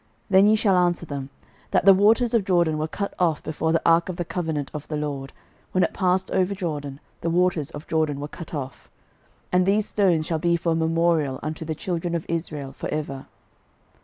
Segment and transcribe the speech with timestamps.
[0.31, 1.29] 06:004:007 Then ye shall answer them,
[1.69, 4.87] That the waters of Jordan were cut off before the ark of the covenant of
[4.87, 5.31] the LORD;
[5.73, 8.89] when it passed over Jordan, the waters of Jordan were cut off:
[9.51, 13.27] and these stones shall be for a memorial unto the children of Israel for ever.